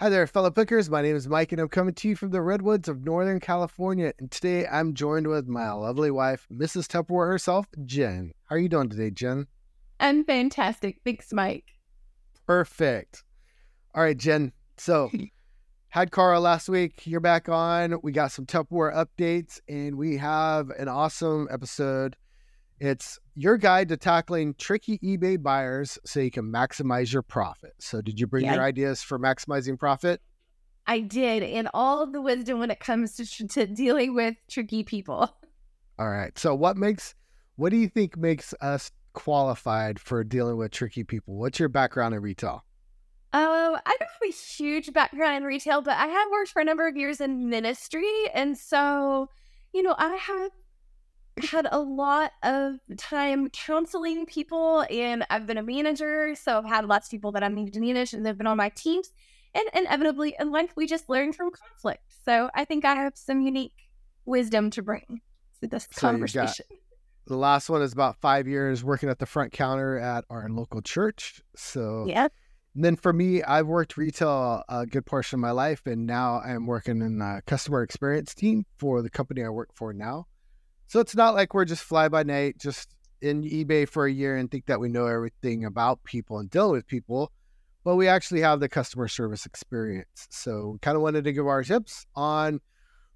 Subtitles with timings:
[0.00, 0.88] Hi there, fellow pickers.
[0.88, 4.12] My name is Mike, and I'm coming to you from the redwoods of Northern California.
[4.20, 6.86] And today I'm joined with my lovely wife, Mrs.
[6.86, 8.30] Tupperware herself, Jen.
[8.44, 9.48] How are you doing today, Jen?
[9.98, 11.00] I'm fantastic.
[11.04, 11.64] Thanks, Mike.
[12.46, 13.24] Perfect.
[13.92, 14.52] All right, Jen.
[14.76, 15.10] So,
[15.88, 17.04] had Carl last week.
[17.04, 17.98] You're back on.
[18.00, 22.14] We got some Tupperware updates, and we have an awesome episode.
[22.80, 27.72] It's your guide to tackling tricky eBay buyers so you can maximize your profit.
[27.80, 28.54] So, did you bring Yeah.
[28.54, 30.20] your ideas for maximizing profit?
[30.86, 34.84] I did, and all of the wisdom when it comes to, to dealing with tricky
[34.84, 35.30] people.
[35.98, 36.36] All right.
[36.38, 37.14] So, what makes,
[37.56, 41.36] what do you think makes us qualified for dealing with tricky people?
[41.36, 42.64] What's your background in retail?
[43.32, 46.64] Oh, I don't have a huge background in retail, but I have worked for a
[46.64, 48.08] number of years in ministry.
[48.32, 49.28] And so,
[49.74, 50.50] you know, I have
[51.44, 56.34] had a lot of time counseling people, and I've been a manager.
[56.34, 58.56] So I've had lots of people that I needed to manage, and they've been on
[58.56, 59.10] my teams.
[59.54, 62.02] And inevitably in life, we just learn from conflict.
[62.24, 63.72] So I think I have some unique
[64.24, 65.20] wisdom to bring
[65.60, 66.66] to this So conversation.
[67.26, 70.80] The last one is about five years working at the front counter at our local
[70.80, 71.42] church.
[71.56, 72.28] So, Yeah.
[72.74, 76.40] And then for me, I've worked retail a good portion of my life, and now
[76.40, 80.26] I'm working in a customer experience team for the company I work for now.
[80.88, 84.36] So it's not like we're just fly by night, just in eBay for a year
[84.36, 87.30] and think that we know everything about people and deal with people,
[87.84, 90.28] but we actually have the customer service experience.
[90.30, 92.60] So kind of wanted to give our tips on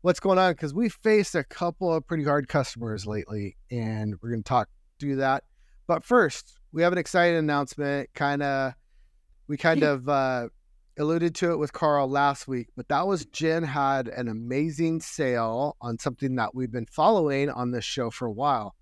[0.03, 4.31] what's going on because we faced a couple of pretty hard customers lately, and we're
[4.31, 4.69] going to talk
[5.01, 5.45] through that.
[5.87, 8.11] But first, we have an exciting announcement.
[8.15, 8.75] Kind of,
[9.49, 10.49] we kind of uh,
[10.99, 15.77] alluded to it with Carl last week, but that was Jen had an amazing sale
[15.81, 18.75] on something that we've been following on this show for a while.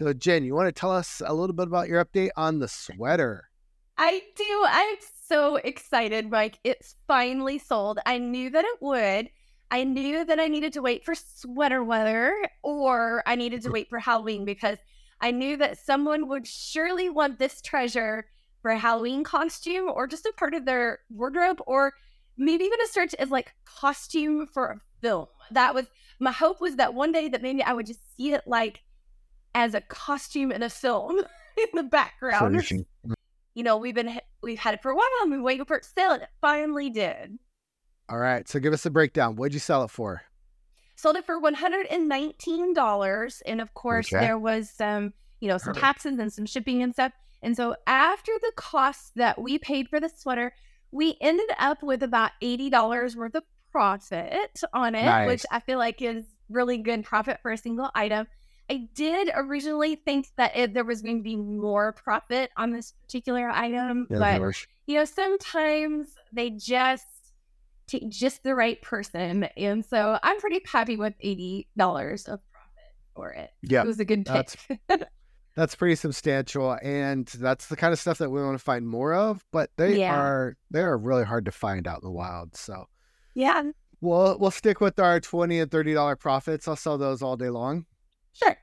[0.00, 2.68] So, Jen, you want to tell us a little bit about your update on the
[2.68, 3.48] sweater?
[3.96, 4.64] I do.
[4.66, 6.58] I'm so excited, Mike.
[6.62, 7.98] It's finally sold.
[8.06, 9.28] I knew that it would.
[9.70, 12.32] I knew that I needed to wait for sweater weather
[12.62, 14.78] or I needed to wait for Halloween because
[15.20, 18.26] I knew that someone would surely want this treasure
[18.62, 21.92] for a Halloween costume or just a part of their wardrobe or
[22.36, 25.26] maybe even a search as like costume for a film.
[25.50, 25.86] That was
[26.20, 28.82] my hope was that one day that maybe I would just see it like
[29.54, 31.18] as a costume in a film
[31.56, 32.62] in the background
[33.54, 35.82] you know, we've been we've had it for a while and we waited for it
[35.82, 37.40] to sell, and it finally did.
[38.08, 38.48] All right.
[38.48, 39.34] So, give us a breakdown.
[39.34, 40.22] What'd you sell it for?
[40.94, 44.26] Sold it for one hundred and nineteen dollars, and of course Okay.
[44.26, 47.12] there was some, you know, some taxes and some shipping and stuff.
[47.42, 50.52] And so after the cost that we paid for the sweater,
[50.90, 55.26] we ended up with about eighty dollars worth of profit on it, Nice.
[55.28, 58.26] which I feel like is really good profit for a single item.
[58.70, 62.92] I did originally think that it, there was going to be more profit on this
[63.02, 64.40] particular item, but
[64.86, 67.06] you know, sometimes they just
[67.86, 69.44] take just the right person.
[69.56, 71.66] And so I'm pretty happy with $80
[72.28, 73.50] of profit for it.
[73.62, 73.82] Yeah.
[73.82, 74.50] It was a good pick.
[74.88, 75.08] That's-
[75.58, 79.12] That's pretty substantial, and that's the kind of stuff that we want to find more
[79.12, 79.44] of.
[79.50, 80.14] But they Yeah.
[80.14, 82.54] are they are really hard to find out in the wild.
[82.56, 82.86] So
[83.34, 83.64] yeah,
[84.00, 86.68] we'll we'll stick with our twenty and thirty dollar profits.
[86.68, 87.86] I'll sell those all day long.
[88.34, 88.56] sure.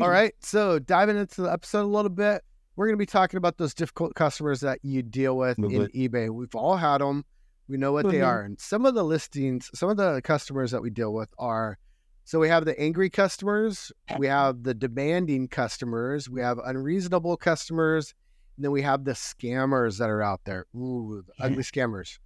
[0.00, 0.32] All right.
[0.40, 2.42] So diving into the episode a little bit,
[2.74, 5.82] we're going to be talking about those difficult customers that you deal with Move in
[5.82, 5.92] it.
[5.92, 6.30] eBay.
[6.30, 7.26] We've all had them.
[7.68, 8.26] We know what they Mhm.
[8.26, 8.40] are.
[8.40, 11.76] And some of the listings, some of the customers that we deal with are
[12.24, 18.14] so we have the angry customers, we have the demanding customers, we have unreasonable customers,
[18.56, 20.66] and then we have the scammers that are out there.
[20.74, 21.46] Ooh, the Yeah.
[21.46, 22.18] ugly scammers.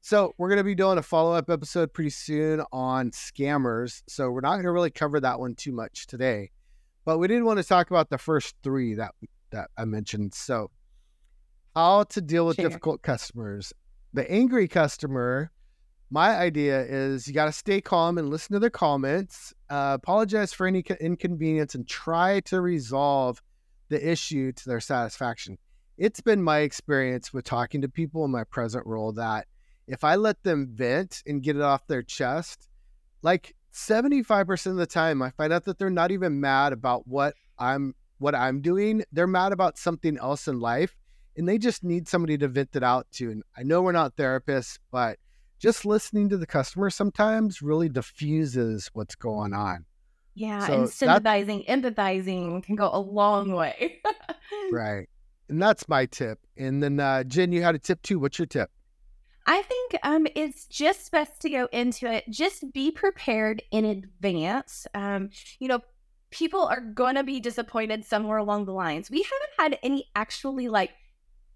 [0.00, 4.02] So we're going to be doing a follow up episode pretty soon on scammers.
[4.08, 6.50] So we're not going to really cover that one too much today,
[7.04, 9.14] but we did want to talk about the first three that
[9.50, 10.34] that I mentioned.
[10.34, 10.70] So
[11.74, 12.68] how to deal with Sure.
[12.68, 13.72] difficult customers.
[14.12, 15.50] The angry customer.
[16.10, 19.52] My idea is you got to stay calm and listen to their comments.
[19.68, 23.42] Uh, apologize for any inconvenience and try to resolve
[23.90, 25.58] the issue to their satisfaction.
[25.98, 29.46] It's been my experience with talking to people in my present role that
[29.86, 32.68] if I let them vent and get it off their chest,
[33.22, 37.34] like 75% of the time I find out that they're not even mad about what
[37.58, 39.04] I'm what I'm doing.
[39.12, 40.96] They're mad about something else in life
[41.36, 43.30] and they just need somebody to vent it out to.
[43.30, 45.18] And I know we're not therapists, but
[45.58, 49.84] just listening to the customer sometimes really diffuses what's going on.
[50.34, 50.66] Yeah.
[50.66, 54.00] So and sympathizing, empathizing can go a long way.
[54.72, 55.08] Right.
[55.48, 56.38] And that's my tip.
[56.56, 58.18] And then uh Jen, you had a tip too.
[58.18, 58.70] What's your tip?
[59.46, 62.24] I think um, it's just best to go into it.
[62.28, 64.86] Just be prepared in advance.
[64.94, 65.80] Um, you know,
[66.30, 69.10] people are gonna be disappointed somewhere along the lines.
[69.10, 70.90] We haven't had any actually like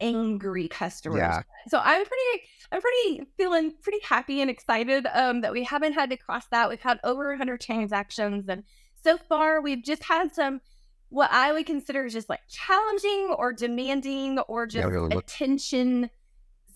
[0.03, 1.19] angry customers.
[1.19, 1.43] Yeah.
[1.69, 6.11] So I'm pretty, I'm pretty feeling pretty happy and excited um, that we haven't had
[6.11, 6.69] to cross that.
[6.69, 8.65] We've had over 100 transactions, and
[9.03, 10.61] so far we've just had some
[11.09, 16.09] what I would consider just like challenging or demanding or just really attention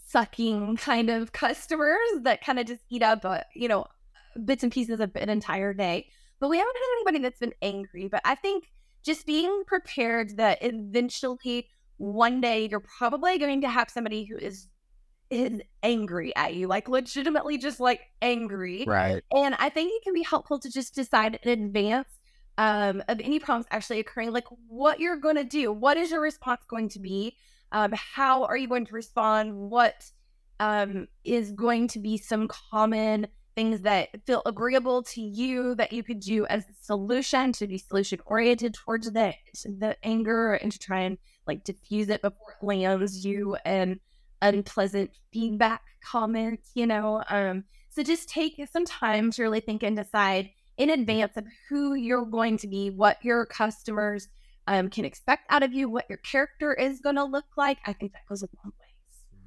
[0.09, 3.87] sucking kind of customers that kind of just eat up, uh, you know,
[4.45, 6.09] bits and pieces of an entire day.
[6.39, 8.09] But we haven't had anybody that's been angry.
[8.09, 8.71] But I think
[9.03, 14.69] just being prepared that eventually one day you're probably going to have somebody who is
[15.29, 18.85] is angry at you, like legitimately just like angry.
[18.87, 19.23] Right.
[19.33, 22.09] And I think it can be helpful to just decide in advance
[22.59, 25.73] um, of any problems actually occurring, like what you're going to do.
[25.73, 27.37] What is your response going to be?
[27.73, 29.53] Um, how are you going to respond?
[29.53, 30.11] What
[30.61, 33.27] um, is going to be some common
[33.57, 37.79] things that feel agreeable to you that you could do as a solution to be
[37.79, 39.35] solution oriented towards the
[39.65, 41.17] the anger and to try and
[41.47, 44.01] like diffuse it before it lands you an
[44.43, 47.23] unpleasant feedback comment, you know.
[47.29, 51.95] Um, so just take some time to really think and decide in advance of who
[51.95, 54.29] you're going to be, what your customers
[54.67, 57.79] um, can expect out of you, what your character is going to look like.
[57.87, 59.41] I think that goes a long ways.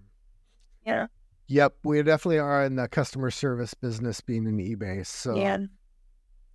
[0.86, 1.08] Yeah.
[1.48, 5.06] Yep, we definitely are in the customer service business being in eBay.
[5.06, 5.58] So yeah.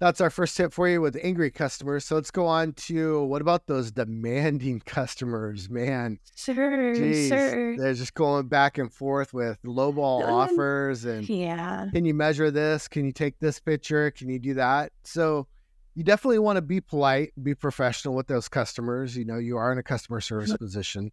[0.00, 2.04] That's our first tip for you with angry customers.
[2.04, 6.18] So let's go on to what about those demanding customers, man?
[6.36, 6.94] Sure.
[6.94, 7.76] Jeez, Sure.
[7.76, 11.86] they're just going back and forth with lowball Um, offers and Yeah.
[11.92, 12.88] can you measure this?
[12.88, 14.10] Can you take this picture?
[14.10, 14.92] Can you do that?
[15.04, 15.46] So
[15.94, 19.16] you definitely want to be polite, be professional with those customers.
[19.16, 21.12] You know, you are in a customer service position.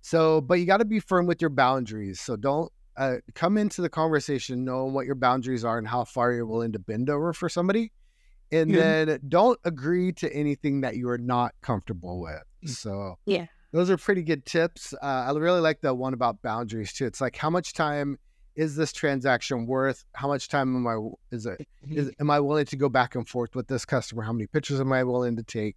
[0.00, 2.18] So, but you got to be firm with your boundaries.
[2.20, 6.32] So don't uh, come into the conversation knowing what your boundaries are and how far
[6.32, 7.92] you're willing to bend over for somebody.
[8.52, 9.04] And Yeah.
[9.04, 12.42] then don't agree to anything that you are not comfortable with.
[12.70, 13.16] So, Mm.
[13.26, 13.46] Yeah.
[13.72, 14.92] those are pretty good tips.
[15.02, 17.06] Uh, I really like the one about boundaries too.
[17.06, 18.18] It's like, how much time
[18.54, 20.04] is this transaction worth?
[20.14, 20.98] How much time am I
[21.34, 24.22] is it is am I willing to go back and forth with this customer?
[24.22, 25.76] How many pictures am I willing to take?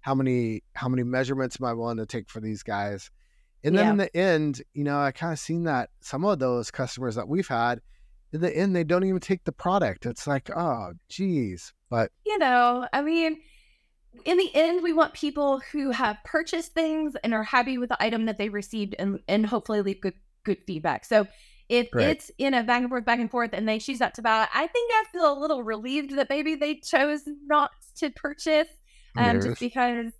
[0.00, 3.10] How many how many measurements am I willing to take for these guys?
[3.62, 3.90] And then Yeah.
[3.90, 7.28] in the end, you know, I kind of seen that some of those customers that
[7.28, 7.82] we've had,
[8.32, 10.06] in the end, they don't even take the product.
[10.06, 11.73] It's like, oh, geez.
[11.90, 13.38] But you know, I mean,
[14.24, 18.02] in the end, we want people who have purchased things and are happy with the
[18.02, 20.14] item that they received and, and hopefully leave good
[20.44, 21.04] good feedback.
[21.04, 21.26] So
[21.68, 22.16] if Right.
[22.16, 24.46] it's in a back and forth, back and forth, and they choose not to buy,
[24.52, 28.68] I think I feel a little relieved that maybe they chose not to purchase.
[29.16, 29.44] Um, Yes.
[29.44, 30.12] just because,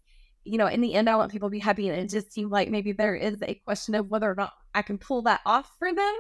[0.45, 2.51] you know, in the end, I want people to be happy, and it just seemed
[2.51, 5.71] like maybe there is a question of whether or not I can pull that off
[5.79, 6.15] for them.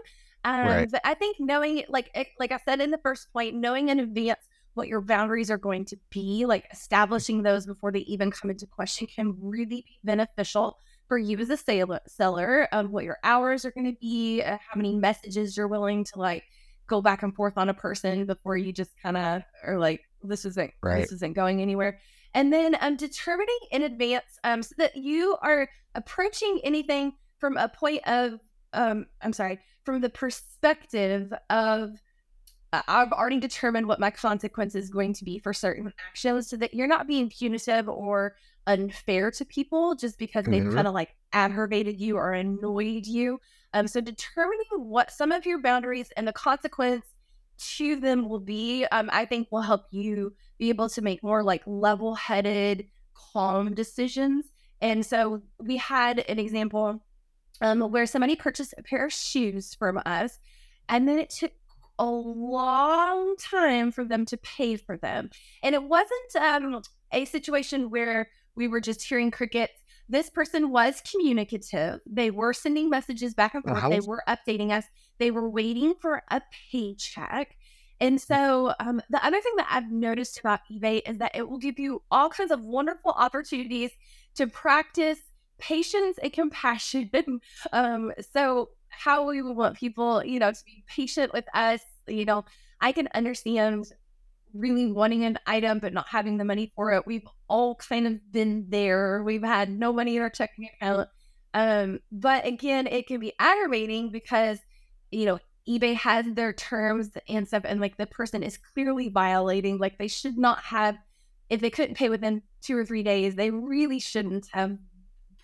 [0.44, 0.90] Um, Right.
[0.90, 4.40] But I think knowing, like, like I said in the first point, knowing in advance
[4.74, 8.66] what your boundaries are going to be, like establishing those before they even come into
[8.66, 10.78] question, can really be beneficial
[11.08, 12.68] for you as a sale- seller.
[12.72, 16.18] of what your hours are going to be, uh, how many messages you're willing to
[16.18, 16.44] like
[16.86, 20.44] go back and forth on a person before you just kind of are like, this
[20.44, 21.02] isn't Right.
[21.02, 21.98] this isn't going anywhere.
[22.34, 27.68] And then um, determining in advance um, so that you are approaching anything from a
[27.68, 28.40] point of,
[28.72, 31.90] um, I'm sorry, from the perspective of
[32.88, 36.74] I've already determined what my consequence is going to be for certain actions so that
[36.74, 38.36] you're not being punitive or
[38.66, 40.74] unfair to people just because they've Mhm.
[40.74, 43.40] kind of like aggravated you or annoyed you.
[43.74, 47.04] Um, so determining what some of your boundaries and the consequence
[47.76, 51.42] to them will be, um, I think will help you be able to make more
[51.42, 54.46] like level headed, calm decisions.
[54.80, 57.04] And so we had an example
[57.60, 60.40] um, where somebody purchased a pair of shoes from us,
[60.88, 61.52] and then it took
[61.98, 65.30] a long time for them to pay for them.
[65.62, 66.82] And it wasn't um,
[67.12, 69.72] a situation where we were just hearing crickets.
[70.08, 72.00] This person was communicative.
[72.06, 73.78] They were sending messages back and forth.
[73.78, 74.84] how they was- were updating us.
[75.18, 77.56] They were waiting for a paycheck.
[78.00, 81.58] And so, um, the other thing that I've noticed about eBay is that it will
[81.58, 83.92] give you all kinds of wonderful opportunities
[84.34, 85.20] to practice
[85.58, 87.08] patience and compassion.
[87.72, 91.80] um, so, how we want people, you know, to be patient with us.
[92.06, 92.44] You know,
[92.80, 93.86] I can understand
[94.52, 97.06] really wanting an item but not having the money for it.
[97.06, 99.22] We've all kind of been there.
[99.22, 101.08] We've had no money in our checking account.
[101.54, 104.58] Um, but again, it can be aggravating because,
[105.10, 109.78] you know, eBay has their terms and stuff, and like the person is clearly violating,
[109.78, 110.96] like they should not have,
[111.48, 114.76] if they couldn't pay within two or three days, they really shouldn't have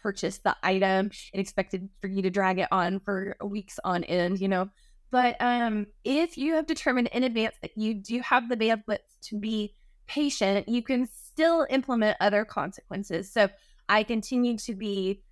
[0.03, 4.41] purchased the item and expected for you to drag it on for weeks on end,
[4.41, 4.69] you know.
[5.11, 9.39] But um, if you have determined in advance that you do have the bandwidth to
[9.39, 9.75] be
[10.07, 13.33] patient, you can still implement other consequences.
[13.33, 13.49] So
[13.89, 15.23] I continue to be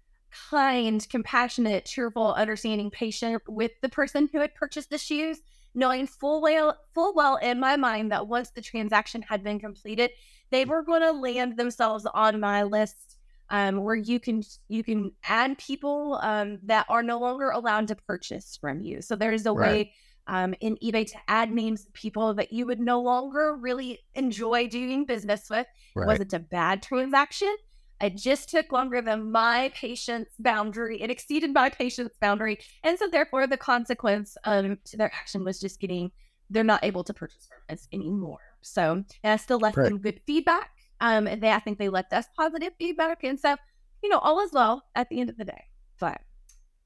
[0.51, 5.41] kind, compassionate, cheerful, understanding, patient with the person who had purchased the shoes,
[5.75, 10.11] knowing full well, full well in my mind that once the transaction had been completed,
[10.51, 13.18] they were going to land themselves on my list
[13.51, 17.97] um, where you can you can add people um, that are no longer allowed to
[17.97, 19.01] purchase from you.
[19.03, 19.71] So there's a Right.
[19.71, 19.93] way
[20.27, 24.69] um, in eBay to add names of people that you would no longer really enjoy
[24.69, 25.61] doing business with.
[25.61, 26.07] It Right.
[26.07, 27.55] wasn't a bad transaction.
[28.01, 31.01] It just took longer than my patience boundary.
[31.03, 32.59] It exceeded my patience boundary.
[32.85, 36.13] And so therefore the consequence um, to their action was just getting
[36.51, 38.39] they're not able to purchase from us anymore.
[38.63, 39.85] So and I still left Right.
[39.85, 40.71] them good feedback.
[41.01, 43.23] Um, and they I think they left us positive feedback.
[43.25, 43.57] And so,
[44.03, 45.65] you know, all is well at the end of the day.
[46.01, 46.21] But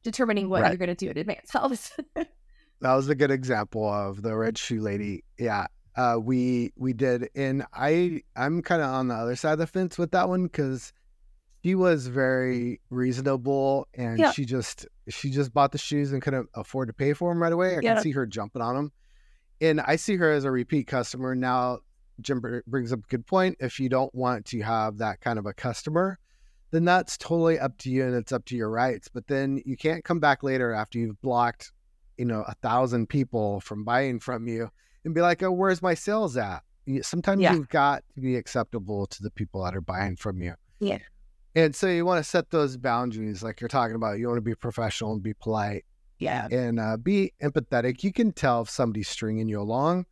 [0.03, 0.71] determining what Right.
[0.71, 1.93] you're gonna do in advance helps.
[2.15, 5.25] that was a good example of the red shoe lady.
[5.39, 5.67] Yeah.
[5.95, 9.67] Uh, we we did, and I I'm kind of on the other side of the
[9.67, 10.93] fence with that one because
[11.63, 14.33] she was very reasonable, and Yeah.
[14.33, 17.53] she just she just bought the shoes and couldn't afford to pay for them right
[17.53, 17.77] away.
[17.77, 17.95] I Yeah.
[17.95, 18.93] can see her jumping on them,
[19.61, 21.81] and I see her as a repeat customer now.
[22.21, 23.57] Jim br- brings up a good point.
[23.61, 26.19] If you don't want to have that kind of a customer,
[26.71, 29.09] then that's totally up to you and it's up to your rights.
[29.09, 31.73] But then you can't come back later after you've blocked,
[32.17, 34.71] you know, a thousand people from buying from you
[35.05, 36.63] and be like, oh, where's my sales at?
[37.03, 37.55] Sometimes Yeah.
[37.55, 40.55] you've got to be acceptable to the people that are buying from you.
[40.81, 40.99] Yeah.
[41.55, 44.19] And so you want to set those boundaries, like you're talking about.
[44.19, 45.85] You want to be professional and be polite
[46.19, 46.49] yeah.
[46.51, 48.03] and uh, be empathetic.
[48.03, 50.07] You can tell if somebody's stringing you along,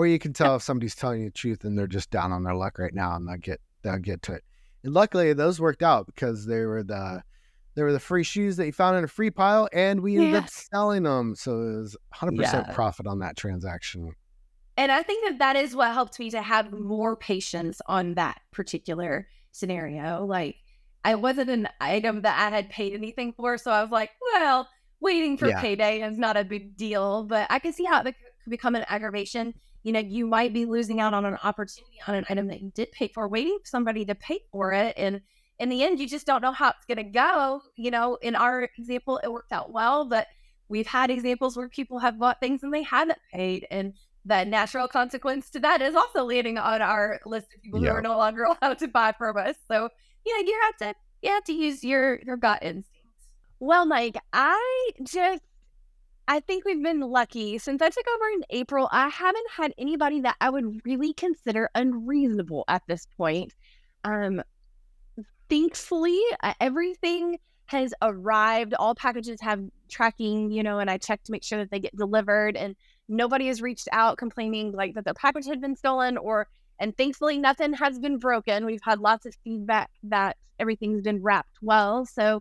[0.00, 2.42] or you can tell if somebody's telling you the truth and they're just down on
[2.42, 4.44] their luck right now, and they'll get they'll get to it.
[4.82, 7.22] And luckily, those worked out because they were the
[7.74, 10.36] they were the free shoes that you found in a free pile, and we ended
[10.36, 11.34] up selling them.
[11.36, 12.74] So it was 100 percent Yeah.
[12.74, 14.14] profit on that transaction.
[14.78, 18.40] And I think that that is what helped me to have more patience on that
[18.52, 20.24] particular scenario.
[20.24, 20.56] Like,
[21.04, 23.58] I wasn't an item that I had paid anything for.
[23.58, 24.66] So I was like, well,
[25.00, 25.60] waiting for Yeah.
[25.60, 27.24] payday is not a big deal.
[27.24, 28.14] But I can see how it could
[28.48, 29.52] become an aggravation.
[29.82, 32.70] You know, you might be losing out on an opportunity on an item that you
[32.74, 34.94] did pay for, waiting for somebody to pay for it.
[34.96, 35.20] And
[35.58, 37.62] in the end, you just don't know how it's going to go.
[37.76, 40.26] You know, in our example, it worked out well, but
[40.68, 43.66] we've had examples where people have bought things and they haven't paid.
[43.70, 43.94] And
[44.24, 47.90] the natural consequence to that is also landing on our list of people Yeah.
[47.90, 49.56] who are no longer allowed to buy from us.
[49.66, 49.88] So
[50.26, 52.96] yeah, you have to you have to use your your gut instincts.
[53.58, 55.42] Well, Mike, I just
[56.30, 58.88] I think we've been lucky since I took over in April.
[58.92, 63.52] I haven't had anybody that I would really consider unreasonable at this point.
[64.04, 64.40] Um,
[65.48, 66.20] thankfully,
[66.60, 68.74] everything has arrived.
[68.74, 71.96] All packages have tracking, you know, and I check to make sure that they get
[71.96, 72.56] delivered.
[72.56, 72.76] And
[73.08, 76.46] nobody has reached out complaining like that their package had been stolen or
[76.78, 81.58] and thankfully nothing has been broken we've had lots of feedback that everything's been wrapped
[81.60, 82.40] well so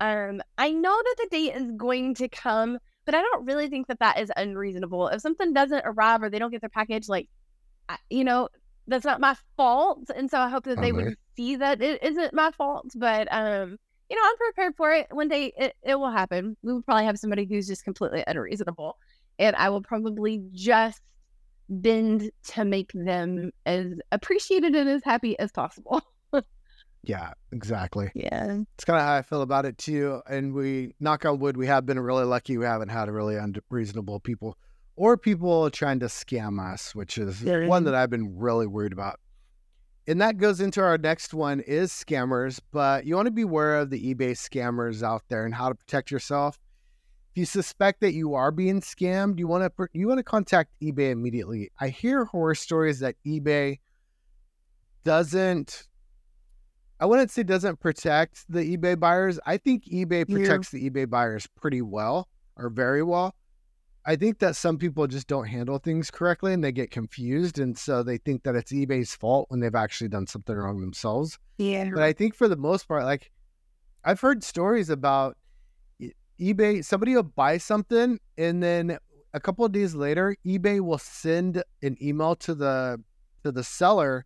[0.00, 3.86] um i know that the date is going to come but i don't really think
[3.86, 5.08] that that is unreasonable.
[5.08, 7.28] If something doesn't arrive or they don't get their package like
[7.88, 8.48] I, you know
[8.88, 12.34] that's not my fault and so i hope that they would see that it isn't
[12.34, 13.78] my fault but um
[14.10, 15.06] you know i'm prepared for it.
[15.10, 16.56] One day it, it will happen.
[16.62, 18.98] We will probably have somebody who's just completely unreasonable
[19.38, 21.00] and I will probably just
[21.68, 26.02] bend to make them as appreciated and as happy as possible.
[27.06, 28.10] Yeah, exactly.
[28.14, 28.58] Yeah.
[28.74, 30.20] It's kind of how I feel about it too.
[30.28, 32.58] And we knock on wood, we have been really lucky.
[32.58, 34.58] We haven't had really unreasonable people
[34.96, 37.66] or people trying to scam us, which is Yeah.
[37.68, 39.20] one that I've been really worried about.
[40.08, 43.76] And that goes into our next one is scammers, but you want to be aware
[43.76, 46.58] of the eBay scammers out there and how to protect yourself.
[47.32, 50.70] If you suspect that you are being scammed, you want to you want to contact
[50.82, 51.70] eBay immediately.
[51.80, 53.80] I hear horror stories that eBay
[55.04, 55.88] doesn't
[56.98, 59.38] I wouldn't say doesn't protect the eBay buyers.
[59.46, 60.36] I think eBay Yeah.
[60.36, 63.34] protects the eBay buyers pretty well or very well.
[64.08, 67.58] I think that some people just don't handle things correctly and they get confused.
[67.58, 71.38] And so they think that it's eBay's fault when they've actually done something wrong themselves.
[71.58, 71.90] Yeah.
[71.92, 73.30] But I think for the most part, like
[74.04, 75.36] I've heard stories about
[76.40, 78.98] eBay, somebody will buy something and then
[79.34, 83.02] a couple of days later, eBay will send an email to the
[83.42, 84.24] to the seller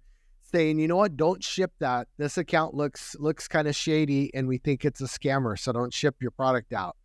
[0.51, 2.09] saying, you know what, don't ship that.
[2.19, 5.59] This account looks looks kind of shady and we think it's a scammer.
[5.59, 6.97] So don't ship your product out.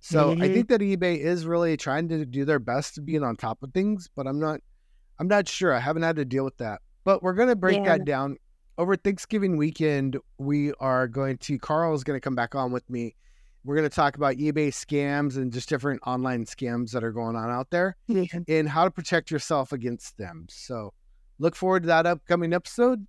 [0.00, 0.52] So I Mhm.
[0.54, 3.72] think that eBay is really trying to do their best to being on top of
[3.72, 4.60] things, but I'm not
[5.18, 5.72] I'm not sure.
[5.72, 6.82] I haven't had to deal with that.
[7.04, 7.96] But we're gonna break Yeah.
[7.96, 8.36] that down.
[8.76, 13.14] Over Thanksgiving weekend, we are going to Carl is gonna come back on with me.
[13.64, 17.50] We're gonna talk about eBay scams and just different online scams that are going on
[17.50, 17.96] out there
[18.46, 20.46] and how to protect yourself against them.
[20.50, 20.92] So
[21.38, 23.06] look forward to that upcoming episode.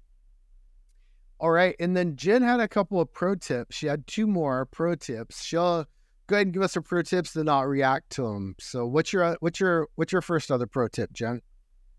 [1.40, 1.76] All right.
[1.80, 3.76] And then Jen had a couple of pro tips.
[3.76, 5.44] She had two more pro tips.
[5.44, 5.86] She'll
[6.28, 8.56] go ahead and give us her pro tips, then I'll react to them.
[8.60, 11.42] So what's your what's your what's your first other pro tip, Jen?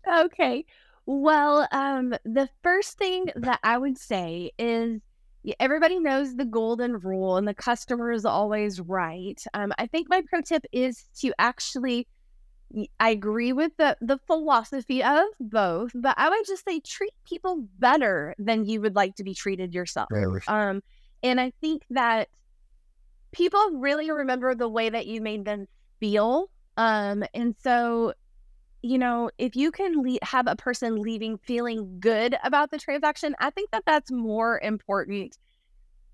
[0.07, 0.65] Okay.
[1.05, 5.01] Well, um, the first thing that I would say is
[5.59, 9.41] everybody knows the golden rule and the customer is always right.
[9.53, 12.07] Um, I think my pro tip is to actually
[12.99, 17.67] I agree with the the philosophy of both, but I would just say treat people
[17.79, 20.09] better than you would like to be treated yourself.
[20.47, 20.81] Um,
[21.23, 22.29] and I think that
[23.31, 25.67] people really remember the way that you made them
[25.99, 26.49] feel.
[26.77, 28.13] Um, and so,
[28.83, 33.35] you know, if you can le- have a person leaving feeling good about the transaction,
[33.39, 35.37] I think that that's more important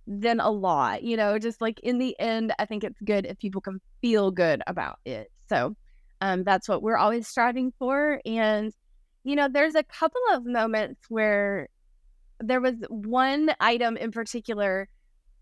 [0.07, 1.03] than a lot.
[1.03, 4.31] You know, just like in the end, I think it's good if people can feel
[4.31, 5.31] good about it.
[5.49, 5.75] So,
[6.21, 8.21] um, that's what we're always striving for.
[8.25, 8.73] And,
[9.23, 11.67] you know, there's a couple of moments where
[12.39, 14.87] there was one item in particular,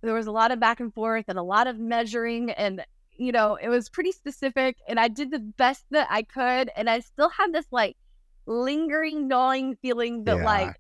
[0.02, 2.52] there was a lot of back and forth and a lot of measuring.
[2.52, 4.78] And, you know, it was pretty specific.
[4.88, 6.70] And I did the best that I could.
[6.76, 7.96] And I still had this like
[8.46, 10.46] lingering, gnawing feeling that, yeah.
[10.46, 10.76] like,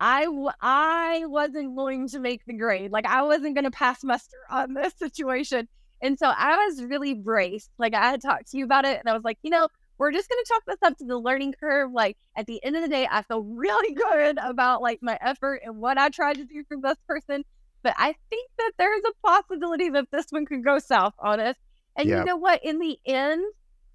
[0.00, 2.92] I w- I wasn't going to make the grade.
[2.92, 5.68] Like I wasn't going to pass muster on this situation.
[6.00, 7.70] And so I was really braced.
[7.78, 10.12] Like I had talked to you about it and I was like, you know, we're
[10.12, 11.90] just going to chalk this up to the learning curve.
[11.92, 15.62] Like at the end of the day, I feel really good about like my effort
[15.64, 17.44] and what I tried to do for this person.
[17.82, 21.56] But I think that there's a possibility that this one could go south on us.
[21.96, 22.18] And yep.
[22.18, 22.64] you know what?
[22.64, 23.42] In the end,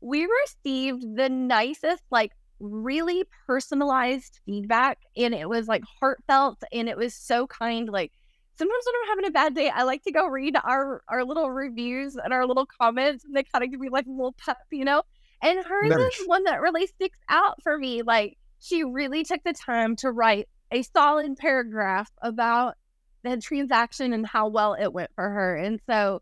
[0.01, 4.99] we received the nicest, like really personalized feedback.
[5.15, 7.89] And it was like heartfelt and it was so kind.
[7.89, 8.11] Like
[8.55, 11.49] sometimes when I'm having a bad day, I like to go read our our little
[11.49, 14.57] reviews and our little comments, and they kind of give me like a little pep,
[14.71, 15.03] you know.
[15.41, 16.19] And hers nice.
[16.19, 18.01] is one that really sticks out for me.
[18.01, 22.75] Like she really took the time to write a solid paragraph about
[23.23, 25.55] the transaction and how well it went for her.
[25.55, 26.21] And so,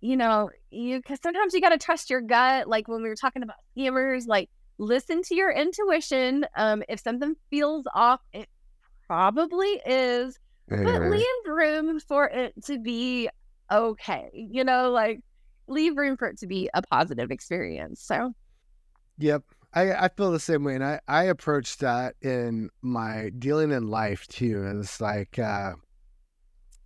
[0.00, 2.68] you know, you because sometimes you got to trust your gut.
[2.68, 6.46] Like when we were talking about scammers, like listen to your intuition.
[6.54, 8.48] Um, if something feels off, it
[9.06, 13.28] probably is but leave room for it to be
[13.70, 14.30] okay.
[14.32, 15.20] You know, like
[15.66, 18.00] leave room for it to be a positive experience.
[18.00, 18.34] So,
[19.18, 19.42] yep.
[19.74, 20.74] I, I feel the same way.
[20.74, 24.64] And I, I approach that in my dealing in life too.
[24.64, 25.72] Is like, uh,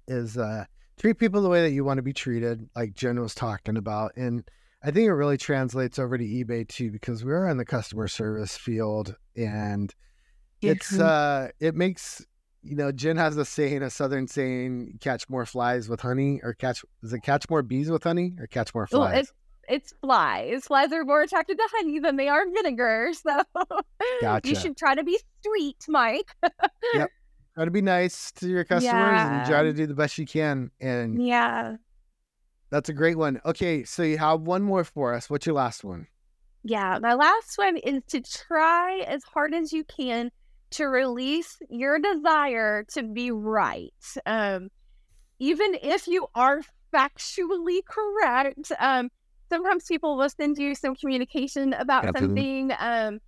[0.08, 0.64] is, uh,
[0.98, 4.12] treat people the way that you want to be treated, like Jen was talking about.
[4.16, 4.42] And
[4.82, 8.56] I think it really translates over to eBay too, because we're in the customer service
[8.56, 9.94] field and
[10.60, 12.26] it's, uh, it makes
[12.62, 16.54] you know, Jen has a saying, a southern saying, catch more flies with honey, or
[16.54, 19.12] catch, is it catch more bees with honey, or catch more flies?
[19.12, 19.32] Well, it's,
[19.68, 20.64] it's flies.
[20.66, 23.12] Flies are more attracted to honey than they are vinegar.
[23.22, 23.42] So
[24.20, 24.48] gotcha.
[24.48, 26.30] you should try to be sweet, Mike.
[26.94, 27.10] yep.
[27.54, 29.40] Try to be nice to your customers yeah.
[29.40, 30.70] and try to do the best you can.
[30.80, 31.76] And yeah,
[32.70, 33.40] that's a great one.
[33.44, 33.82] Okay.
[33.82, 35.28] So you have one more for us.
[35.28, 36.06] What's your last one?
[36.62, 36.98] Yeah.
[37.02, 40.30] My last one is to try as hard as you can
[40.72, 43.92] to release your desire to be right.
[44.26, 44.70] Um,
[45.38, 46.62] even if you are
[46.94, 49.10] factually correct, um,
[49.48, 52.68] sometimes people will send you some communication about Absolutely.
[52.68, 52.72] something.
[52.78, 53.20] Um,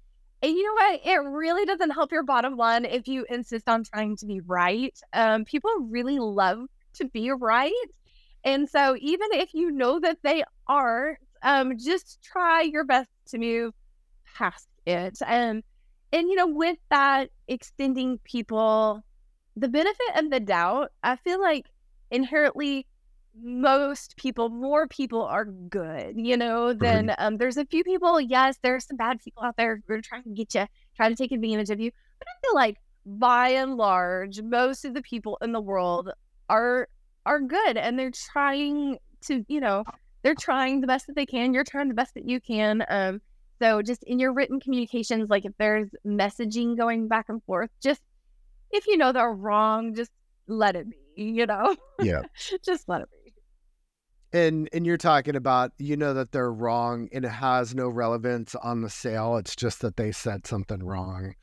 [0.42, 1.00] and you know what?
[1.04, 4.96] It really doesn't help your bottom line if you insist on trying to be right.
[5.12, 7.72] Um, people really love to be right.
[8.44, 13.38] And so, even if you know that they aren't, um, just try your best to
[13.38, 13.72] move
[14.36, 15.18] past it.
[15.24, 15.62] And
[16.12, 19.02] and you know, with that extending people
[19.56, 21.66] the benefit of the doubt, I feel like
[22.10, 22.86] inherently
[23.40, 27.24] most people, more people are good, you know, than mm-hmm.
[27.24, 30.22] um, there's a few people, yes, there's some bad people out there who are trying
[30.24, 31.90] to get you, trying to take advantage of you.
[32.18, 36.10] But I feel like by and large, most of the people in the world
[36.48, 36.88] are
[37.24, 39.84] are good and they're trying to, you know,
[40.22, 41.54] they're trying the best that they can.
[41.54, 42.84] You're trying the best that you can.
[42.88, 43.20] Um,
[43.62, 48.00] so just in your written communications, like if there's messaging going back and forth, just
[48.72, 50.10] if you know they're wrong, just
[50.48, 51.76] let it be, you know?
[52.00, 52.22] Yeah.
[52.64, 53.32] just let it be.
[54.36, 58.54] And and you're talking about you know that they're wrong and it has no relevance
[58.56, 59.36] on the sale.
[59.36, 61.34] It's just that they said something wrong.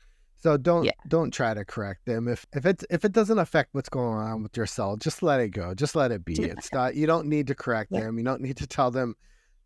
[0.42, 0.90] So don't yeah.
[1.06, 2.26] don't try to correct them.
[2.26, 5.40] If if it if it doesn't affect what's going on with your sell, just let
[5.40, 5.72] it go.
[5.72, 6.34] Just let it be.
[6.42, 8.00] It's not you don't need to correct yeah.
[8.00, 8.18] them.
[8.18, 9.14] You don't need to tell them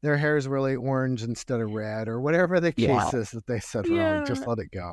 [0.05, 3.17] their hair is really orange instead of red or whatever the case yeah.
[3.17, 4.17] is that they said yeah.
[4.17, 4.27] wrong.
[4.27, 4.93] Just let it go.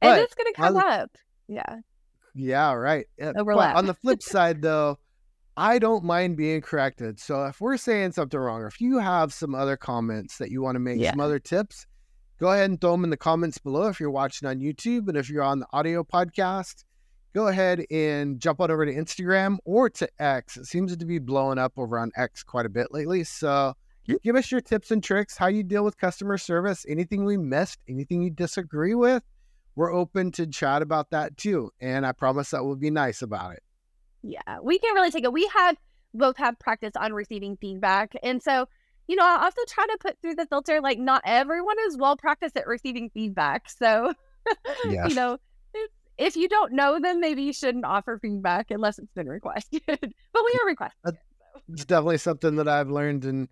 [0.00, 1.10] But and it's gonna come on, up.
[1.48, 1.76] Yeah.
[2.34, 3.06] Yeah, right.
[3.20, 3.74] Overlap.
[3.74, 4.98] But on the flip side though,
[5.56, 7.18] I don't mind being corrected.
[7.20, 10.60] So if we're saying something wrong, or if you have some other comments that you
[10.60, 11.12] want to make, yeah.
[11.12, 11.86] some other tips,
[12.38, 15.08] go ahead and throw them in the comments below if you're watching on YouTube.
[15.08, 16.84] And if you're on the audio podcast,
[17.34, 20.58] go ahead and jump on over to Instagram or to X.
[20.58, 23.24] It seems to be blowing up over on X quite a bit lately.
[23.24, 23.74] So
[24.22, 27.80] give us your tips and tricks, how you deal with customer service, anything we missed,
[27.88, 29.22] anything you disagree with.
[29.76, 31.70] We're open to chat about that too.
[31.80, 33.62] And I promise that we'll be nice about it.
[34.22, 35.32] Yeah, we can really take it.
[35.32, 35.76] We have
[36.14, 38.14] both have practice on receiving feedback.
[38.22, 38.68] And so,
[39.08, 42.16] you know, I also try to put through the filter like not everyone is well
[42.16, 43.68] practiced at receiving feedback.
[43.68, 44.14] So,
[44.88, 45.10] yes.
[45.10, 45.38] you know,
[46.16, 49.82] if you don't know them, maybe you shouldn't offer feedback unless it's been requested.
[49.86, 51.00] but we are requested.
[51.04, 51.14] So.
[51.72, 53.48] It's definitely something that I've learned in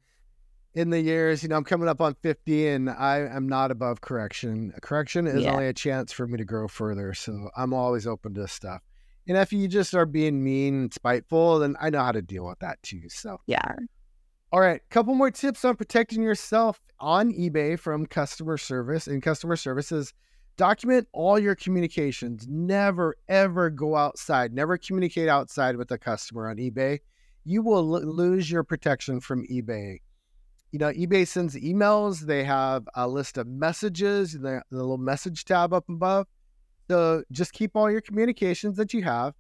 [0.75, 1.43] in the years.
[1.43, 4.73] You know, I'm coming up on 50, and I am not above correction.
[4.83, 5.53] Correction is yeah.
[5.53, 7.15] only a chance for me to grow further.
[7.15, 8.83] So I'm always open to stuff.
[9.29, 12.45] And if you just are being mean and spiteful, then I know how to deal
[12.47, 13.03] with that too.
[13.09, 13.75] So yeah.
[14.51, 19.57] All right, couple more tips on protecting yourself on eBay from customer service and customer
[19.57, 20.13] services
[20.57, 22.47] document all your communications.
[22.49, 24.53] Never, ever go outside.
[24.53, 26.99] Never communicate outside with a customer on eBay.
[27.45, 29.99] You will l- lose your protection from eBay.
[30.73, 32.21] You know, eBay sends emails.
[32.21, 36.27] They have a list of messages, the, the little message tab up above.
[36.91, 39.35] So just keep all your communications that you have.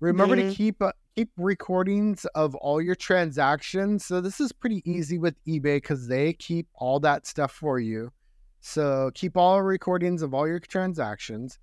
[0.00, 0.50] Remember mm-hmm.
[0.50, 4.04] to keep uh, keep recordings of all your transactions.
[4.04, 8.12] So this is pretty easy with eBay because they keep all that stuff for you.
[8.60, 11.58] So keep all recordings of all your transactions.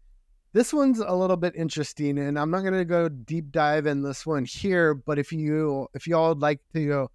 [0.53, 4.03] This one's a little bit interesting, and I'm not going to go deep dive in
[4.03, 4.93] this one here.
[4.93, 7.11] But if you if y'all would like to go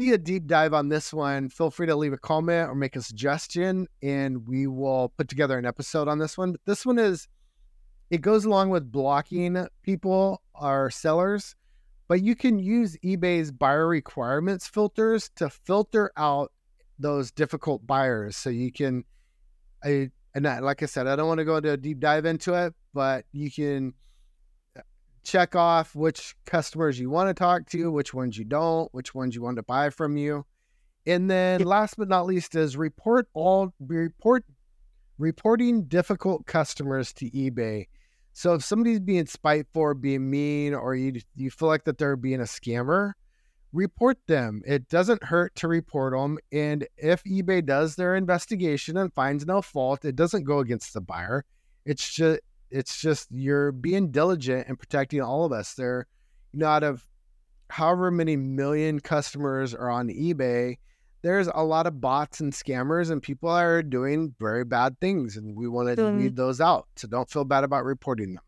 [0.00, 2.96] see a deep dive on this one, feel free to leave a comment or make
[2.96, 6.52] a suggestion, and we will put together an episode on this one.
[6.52, 7.28] But this one is
[8.10, 11.54] it goes along with blocking people or sellers,
[12.08, 16.50] but you can use eBay's buyer requirements filters to filter out
[16.98, 18.36] those difficult buyers.
[18.36, 19.04] So you can,
[19.84, 22.24] I and I, like I said, I don't want to go into a deep dive
[22.24, 23.94] into it, but you can
[25.22, 29.34] check off which customers you want to talk to, which ones you don't, which ones
[29.34, 30.44] you want to buy from you.
[31.06, 34.44] And then last but not least is report all report
[35.18, 37.86] reporting difficult customers to eBay.
[38.32, 42.16] So if somebody's being spiteful or being mean or you you feel like that they're
[42.16, 43.12] being a scammer,
[43.72, 44.62] report them.
[44.66, 46.38] It doesn't hurt to report them.
[46.52, 51.00] And if eBay does their investigation and finds no fault, it doesn't go against the
[51.00, 51.44] buyer.
[51.84, 55.74] It's just it's just you're being diligent and protecting all of us.
[55.74, 56.06] There,
[56.52, 57.06] you know, out of
[57.68, 60.78] however many million customers are on eBay,
[61.22, 65.56] there's a lot of bots and scammers and people are doing very bad things and
[65.56, 66.16] we want to mm.
[66.16, 66.88] weed those out.
[66.96, 68.44] So don't feel bad about reporting them.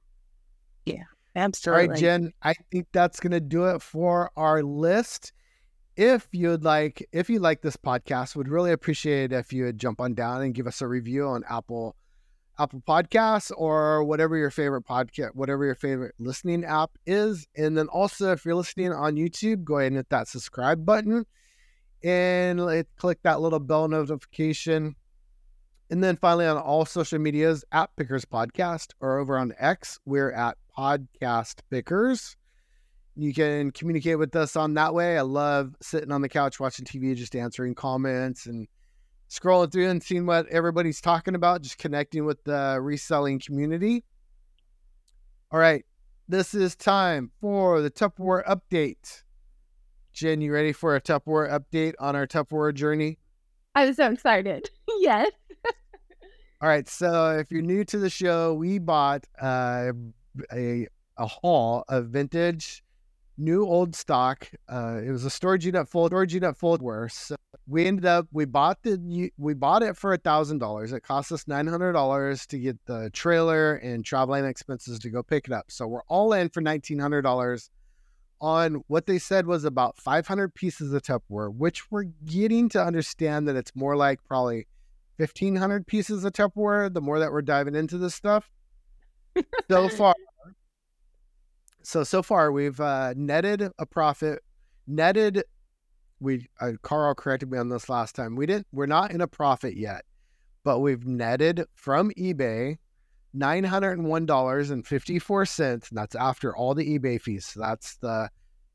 [0.87, 1.05] Yeah.
[1.35, 1.85] Absolutely.
[1.85, 5.33] All right, Jen, I think that's going to do it for our list.
[5.97, 10.01] If you'd like, if you like this podcast, would really appreciate if you would jump
[10.01, 11.97] on down and give us a review on Apple,
[12.59, 17.47] Apple Podcasts or whatever your favorite podcast, whatever your favorite listening app is.
[17.57, 21.27] And then also, if you're listening on YouTube, go ahead and hit that subscribe button
[22.05, 22.61] and
[22.97, 24.97] click that little bell notification.
[25.91, 30.33] And then finally, on all social medias, at Pickers Podcast or over on X, we're
[30.33, 32.37] at Podcast Pickers.
[33.15, 35.19] You can communicate with us on that way.
[35.19, 38.69] I love sitting on the couch watching TV, just answering comments and
[39.33, 44.05] scrolling through and seeing what everybody's talking about, just connecting with the reselling community.
[45.51, 45.85] All right,
[46.29, 49.23] this is time for the Tupperware update.
[50.13, 53.19] Jen, you ready for a Tupperware update on our Tupperware journey?
[53.75, 54.69] I'm so excited.
[54.99, 55.31] yes.
[56.61, 59.93] All right, so if you're new to the show, we bought uh,
[60.53, 60.87] a
[61.19, 62.83] a haul of vintage,
[63.37, 64.49] new old stock.
[64.69, 67.13] Uh, it was a storage unit full storage unit full worth.
[67.13, 70.93] So we ended up we bought the we bought it for a thousand dollars.
[70.93, 75.23] It cost us nine hundred dollars to get the trailer and traveling expenses to go
[75.23, 75.67] pick it up.
[75.71, 77.71] So we're all in for nineteen hundred dollars
[78.41, 83.47] on what they said was about 500 pieces of Tupperware, which we're getting to understand
[83.47, 84.67] that it's more like probably
[85.19, 88.51] 1500 pieces of Tupperware the more that we're diving into this stuff
[89.71, 90.15] so far,
[91.83, 94.41] so so far we've uh, netted a profit.
[94.89, 95.45] Netted,
[96.23, 98.37] we uh, Carl corrected me on this last time.
[98.37, 98.69] We didn't.
[98.73, 100.05] We're not in a profit yet,
[100.65, 102.79] but we've netted from eBay
[103.35, 107.21] nine hundred and one dollars and fifty four cents, and that's after all the eBay
[107.21, 107.47] fees.
[107.47, 108.31] So that's the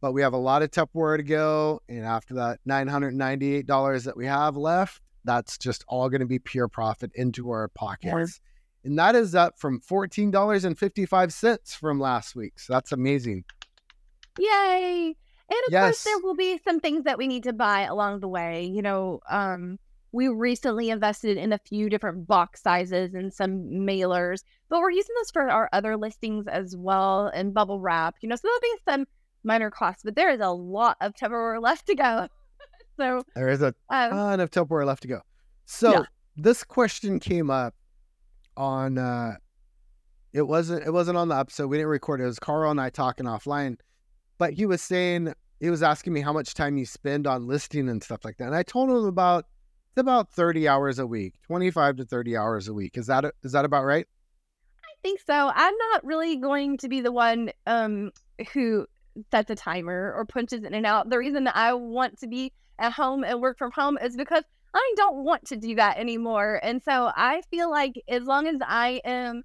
[0.00, 1.82] but we have a lot of Tupperware to go.
[1.88, 6.68] And after that $998 that we have left, that's just all going to be pure
[6.68, 8.40] profit into our pockets.
[8.84, 12.58] And that is up from $14.55 from last week.
[12.58, 13.44] So that's amazing.
[14.38, 15.16] Yay.
[15.50, 15.84] And of yes.
[15.84, 18.64] course, there will be some things that we need to buy along the way.
[18.64, 19.78] You know, um,
[20.12, 25.14] we recently invested in a few different box sizes and some mailers, but we're using
[25.18, 28.16] those for our other listings as well and bubble wrap.
[28.20, 29.06] You know, so there'll be some
[29.44, 32.28] minor costs, but there is a lot of Tupperware left to go.
[32.98, 35.20] so there is a um, ton of Tupperware left to go.
[35.64, 36.02] So yeah.
[36.36, 37.74] this question came up
[38.56, 39.36] on uh
[40.32, 41.68] it wasn't it wasn't on the episode.
[41.68, 42.24] We didn't record it.
[42.24, 43.76] It was Carl and I talking offline.
[44.38, 47.88] But he was saying he was asking me how much time you spend on listing
[47.88, 48.46] and stuff like that.
[48.46, 49.46] And I told him about
[49.90, 52.96] it's about 30 hours a week, 25 to 30 hours a week.
[52.96, 54.06] Is that is that about right?
[54.84, 55.50] I think so.
[55.54, 58.12] I'm not really going to be the one um
[58.52, 58.86] who
[59.32, 61.10] sets a timer or punches in and out.
[61.10, 64.44] The reason that I want to be at home and work from home is because
[64.74, 66.60] I don't want to do that anymore.
[66.62, 69.42] And so I feel like as long as I am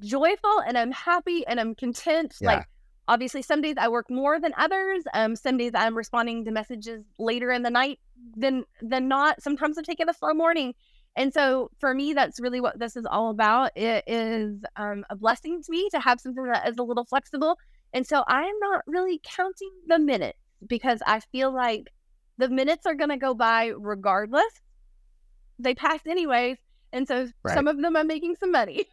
[0.00, 2.56] joyful and I'm happy and I'm content, yeah.
[2.56, 2.66] like
[3.08, 5.04] obviously some days I work more than others.
[5.12, 7.98] Um, some days I'm responding to messages later in the night
[8.36, 9.42] than than not.
[9.42, 10.74] Sometimes I'm taking a slow morning.
[11.16, 13.70] And so for me, that's really what this is all about.
[13.76, 17.56] It is um, a blessing to me to have something that is a little flexible
[17.94, 21.92] and so I'm not really counting the minutes because I feel like
[22.38, 24.60] the minutes are going to go by regardless.
[25.60, 26.58] They pass anyways.
[26.92, 27.54] And so right.
[27.54, 28.86] some of them I'm making some money.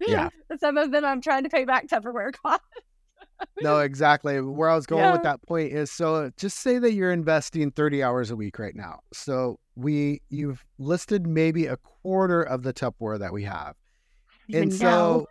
[0.00, 0.28] yeah.
[0.58, 2.66] Some of them I'm trying to pay back Tupperware costs.
[3.60, 4.40] No, exactly.
[4.40, 5.12] Where I was going yeah.
[5.12, 8.74] with that point is so just say that you're investing 30 hours a week right
[8.74, 9.00] now.
[9.12, 13.74] So we you've listed maybe a quarter of the Tupperware that we have.
[14.52, 15.26] And so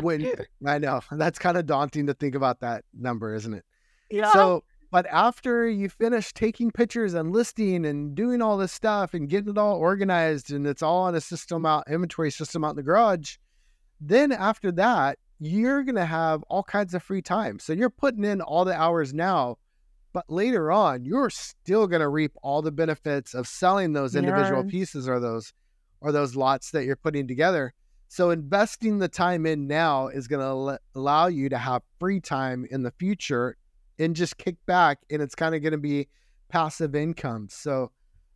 [0.00, 0.32] when
[0.66, 3.64] I know that's kind of daunting to think about that number, isn't it?
[4.10, 4.32] Yeah.
[4.32, 9.28] So, but after you finish taking pictures and listing and doing all this stuff and
[9.28, 12.76] getting it all organized and it's all on a system out inventory system out in
[12.76, 13.36] the garage,
[14.00, 17.58] then after that, you're going to have all kinds of free time.
[17.58, 19.58] So you're putting in all the hours now,
[20.12, 24.64] but later on, you're still going to reap all the benefits of selling those individual
[24.64, 24.70] yeah.
[24.70, 25.52] pieces or those
[26.00, 27.74] or those lots that you're putting together.
[28.08, 32.66] So investing the time in now is going to allow you to have free time
[32.70, 33.56] in the future
[33.98, 36.08] and just kick back and it's kind of going to be
[36.48, 37.48] passive income.
[37.50, 37.90] So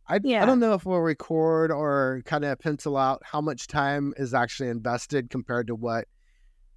[0.07, 0.43] I, yeah.
[0.43, 4.33] I don't know if we'll record or kind of pencil out how much time is
[4.33, 6.07] actually invested compared to what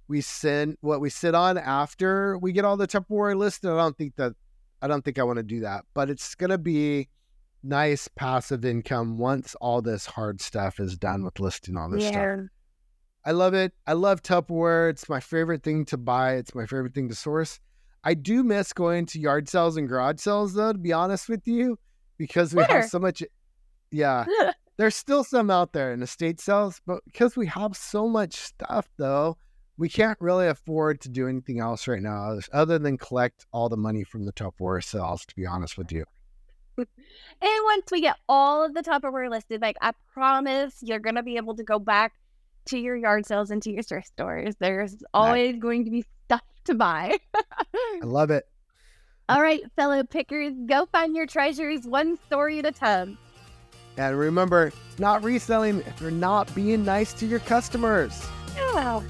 [0.07, 3.71] we send what we sit on after we get all the Tupperware listed.
[3.71, 4.33] I don't think that
[4.81, 7.09] I don't think I want to do that, but it's going to be
[7.63, 12.11] nice passive income once all this hard stuff is done with listing all this yeah.
[12.11, 12.49] stuff.
[13.25, 13.73] I love it.
[13.87, 14.91] I love Tupperware.
[14.91, 16.35] It's my favorite thing to buy.
[16.35, 17.59] It's my favorite thing to source.
[18.03, 21.47] I do miss going to yard sales and garage sales though, to be honest with
[21.47, 21.79] you,
[22.19, 22.81] because we Where?
[22.81, 23.23] have so much.
[23.89, 24.25] Yeah,
[24.77, 28.87] there's still some out there in estate sales, but because we have so much stuff
[28.97, 29.37] though,
[29.77, 33.77] we can't really afford to do anything else right now other than collect all the
[33.77, 36.05] money from the Tupperware sales, to be honest with you.
[36.77, 36.87] and
[37.41, 41.37] once we get all of the Tupperware listed, like I promise you're going to be
[41.37, 42.13] able to go back
[42.65, 44.55] to your yard sales and to your thrift stores.
[44.59, 45.61] There's always nice.
[45.61, 47.17] going to be stuff to buy.
[47.33, 48.45] I love it.
[49.29, 53.17] All right, fellow pickers, go find your treasures one story at a time.
[53.97, 58.23] And remember, it's not reselling if you're not being nice to your customers.
[58.55, 59.01] Yeah.